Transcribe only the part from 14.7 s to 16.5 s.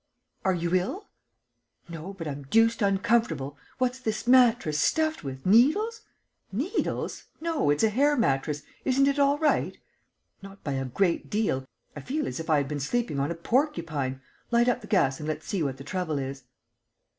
the gas and let's see what the trouble is."